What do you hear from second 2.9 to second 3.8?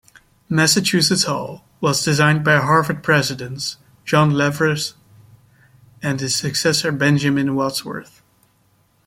Presidents